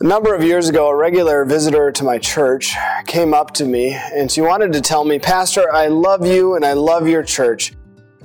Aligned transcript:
A 0.00 0.04
number 0.04 0.32
of 0.32 0.44
years 0.44 0.68
ago, 0.68 0.90
a 0.90 0.94
regular 0.94 1.44
visitor 1.44 1.90
to 1.90 2.04
my 2.04 2.18
church 2.18 2.72
came 3.08 3.34
up 3.34 3.52
to 3.54 3.64
me 3.64 3.98
and 4.14 4.30
she 4.30 4.40
wanted 4.40 4.72
to 4.74 4.80
tell 4.80 5.04
me, 5.04 5.18
Pastor, 5.18 5.74
I 5.74 5.88
love 5.88 6.24
you 6.24 6.54
and 6.54 6.64
I 6.64 6.74
love 6.74 7.08
your 7.08 7.24
church. 7.24 7.72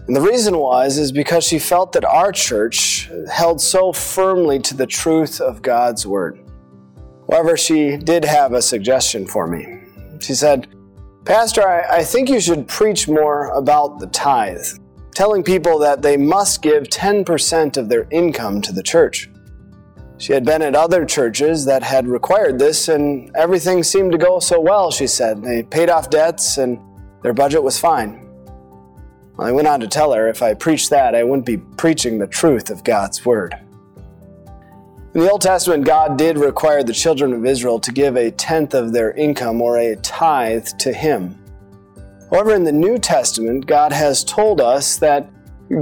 And 0.05 0.15
the 0.15 0.21
reason 0.21 0.55
was 0.59 0.99
is 0.99 1.11
because 1.11 1.43
she 1.43 1.57
felt 1.57 1.91
that 1.93 2.05
our 2.05 2.31
church 2.31 3.09
held 3.27 3.59
so 3.59 3.91
firmly 3.91 4.59
to 4.59 4.77
the 4.77 4.85
truth 4.85 5.41
of 5.41 5.63
God's 5.63 6.05
word. 6.05 6.39
However, 7.27 7.57
she 7.57 7.97
did 7.97 8.23
have 8.23 8.53
a 8.53 8.61
suggestion 8.61 9.25
for 9.25 9.47
me. 9.47 9.79
She 10.19 10.35
said, 10.35 10.67
Pastor, 11.25 11.67
I, 11.67 12.01
I 12.01 12.03
think 12.03 12.29
you 12.29 12.39
should 12.39 12.67
preach 12.67 13.07
more 13.07 13.47
about 13.47 13.97
the 13.97 14.07
tithe, 14.07 14.77
telling 15.15 15.41
people 15.41 15.79
that 15.79 16.03
they 16.03 16.17
must 16.17 16.61
give 16.61 16.83
10% 16.83 17.77
of 17.77 17.89
their 17.89 18.07
income 18.11 18.61
to 18.61 18.71
the 18.71 18.83
church. 18.83 19.27
She 20.17 20.33
had 20.33 20.45
been 20.45 20.61
at 20.61 20.75
other 20.75 21.05
churches 21.05 21.65
that 21.65 21.83
had 21.83 22.07
required 22.07 22.59
this, 22.59 22.87
and 22.87 23.35
everything 23.35 23.83
seemed 23.83 24.11
to 24.11 24.17
go 24.17 24.39
so 24.39 24.59
well, 24.59 24.91
she 24.91 25.07
said. 25.07 25.43
They 25.43 25.63
paid 25.63 25.89
off 25.89 26.09
debts, 26.09 26.57
and 26.57 26.79
their 27.23 27.33
budget 27.33 27.63
was 27.63 27.79
fine. 27.79 28.19
I 29.39 29.51
went 29.51 29.67
on 29.67 29.79
to 29.79 29.87
tell 29.87 30.13
her 30.13 30.27
if 30.27 30.43
I 30.43 30.53
preached 30.53 30.91
that, 30.91 31.15
I 31.15 31.23
wouldn't 31.23 31.45
be 31.45 31.57
preaching 31.57 32.19
the 32.19 32.27
truth 32.27 32.69
of 32.69 32.83
God's 32.83 33.25
Word. 33.25 33.55
In 35.15 35.21
the 35.21 35.29
Old 35.29 35.41
Testament, 35.41 35.85
God 35.85 36.17
did 36.17 36.37
require 36.37 36.83
the 36.83 36.93
children 36.93 37.33
of 37.33 37.45
Israel 37.45 37.79
to 37.79 37.91
give 37.91 38.15
a 38.15 38.31
tenth 38.31 38.73
of 38.73 38.93
their 38.93 39.11
income 39.11 39.61
or 39.61 39.77
a 39.77 39.95
tithe 39.97 40.67
to 40.79 40.93
Him. 40.93 41.37
However, 42.29 42.55
in 42.55 42.63
the 42.63 42.71
New 42.71 42.97
Testament, 42.97 43.65
God 43.65 43.91
has 43.91 44.23
told 44.23 44.61
us 44.61 44.97
that 44.97 45.29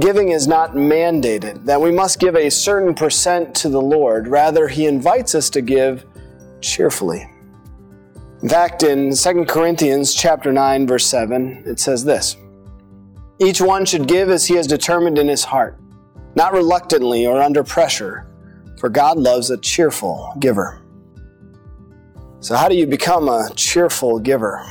Giving 0.00 0.30
is 0.30 0.46
not 0.46 0.72
mandated, 0.72 1.64
that 1.64 1.80
we 1.80 1.90
must 1.90 2.18
give 2.18 2.36
a 2.36 2.50
certain 2.50 2.94
percent 2.94 3.54
to 3.56 3.68
the 3.68 3.80
Lord. 3.80 4.28
Rather, 4.28 4.68
He 4.68 4.86
invites 4.86 5.34
us 5.34 5.50
to 5.50 5.60
give 5.60 6.06
cheerfully. 6.60 7.28
In 8.42 8.48
fact, 8.48 8.82
in 8.82 9.14
2 9.14 9.44
Corinthians 9.44 10.14
chapter 10.14 10.52
9, 10.52 10.86
verse 10.86 11.06
7, 11.06 11.62
it 11.64 11.78
says 11.78 12.04
this 12.04 12.36
Each 13.38 13.60
one 13.60 13.84
should 13.84 14.08
give 14.08 14.30
as 14.30 14.46
he 14.46 14.54
has 14.54 14.66
determined 14.66 15.16
in 15.16 15.28
his 15.28 15.44
heart, 15.44 15.78
not 16.34 16.52
reluctantly 16.52 17.24
or 17.24 17.40
under 17.40 17.62
pressure, 17.62 18.26
for 18.80 18.88
God 18.88 19.16
loves 19.18 19.50
a 19.50 19.58
cheerful 19.58 20.34
giver. 20.40 20.82
So, 22.40 22.56
how 22.56 22.68
do 22.68 22.74
you 22.74 22.86
become 22.86 23.28
a 23.28 23.50
cheerful 23.54 24.18
giver? 24.18 24.68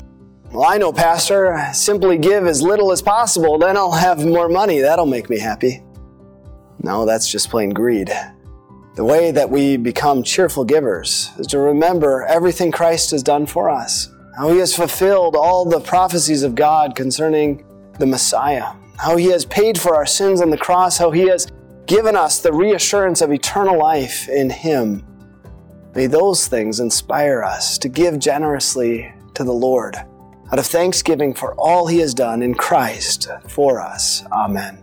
Well, 0.52 0.66
I 0.66 0.78
know, 0.78 0.92
Pastor, 0.92 1.70
simply 1.72 2.18
give 2.18 2.46
as 2.46 2.62
little 2.62 2.92
as 2.92 3.02
possible, 3.02 3.58
then 3.58 3.78
I'll 3.78 3.94
have 3.94 4.26
more 4.26 4.50
money. 4.50 4.82
That'll 4.82 5.06
make 5.06 5.30
me 5.30 5.40
happy. 5.40 5.82
No, 6.84 7.06
that's 7.06 7.32
just 7.32 7.50
plain 7.50 7.70
greed. 7.70 8.12
The 8.96 9.06
way 9.06 9.32
that 9.32 9.50
we 9.50 9.78
become 9.78 10.24
cheerful 10.24 10.66
givers 10.66 11.32
is 11.40 11.48
to 11.48 11.60
remember 11.60 12.26
everything 12.26 12.70
Christ 12.70 13.12
has 13.12 13.24
done 13.24 13.46
for 13.46 13.70
us, 13.70 14.10
how 14.36 14.52
he 14.52 14.58
has 14.58 14.76
fulfilled 14.76 15.38
all 15.38 15.64
the 15.64 15.80
prophecies 15.80 16.44
of 16.44 16.54
God 16.54 16.98
concerning 16.98 17.64
the 17.98 18.06
Messiah, 18.06 18.74
how 18.98 19.16
he 19.16 19.28
has 19.28 19.46
paid 19.46 19.80
for 19.80 19.96
our 19.96 20.06
sins 20.06 20.42
on 20.42 20.50
the 20.50 20.58
cross, 20.58 20.98
how 20.98 21.12
he 21.12 21.30
has 21.30 21.48
given 21.86 22.18
us 22.18 22.40
the 22.40 22.52
reassurance 22.52 23.22
of 23.22 23.32
eternal 23.32 23.80
life 23.80 24.28
in 24.28 24.50
him. 24.50 25.08
May 25.96 26.08
those 26.08 26.50
things 26.50 26.82
inspire 26.82 27.42
us 27.42 27.78
to 27.78 27.88
give 27.88 28.20
generously 28.20 29.14
to 29.36 29.46
the 29.46 29.54
Lord 29.54 29.96
out 30.52 30.60
of 30.60 30.66
thanksgiving 30.66 31.34
for 31.34 31.54
all 31.56 31.88
he 31.88 32.00
has 32.00 32.14
done 32.14 32.42
in 32.42 32.54
Christ 32.56 33.30
for 33.48 33.80
us. 33.80 34.26
Amen. 34.32 34.78